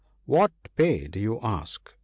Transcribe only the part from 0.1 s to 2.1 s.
4 What pay do you ask?